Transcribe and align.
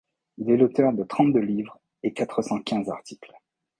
Il 0.39 0.49
est 0.49 0.57
l'auteur 0.57 0.93
de 0.93 1.03
trente-deux 1.03 1.41
livres 1.41 1.77
et 2.01 2.11
quatre 2.11 2.41
cent 2.41 2.59
quinze 2.63 2.89
articles. 2.89 3.33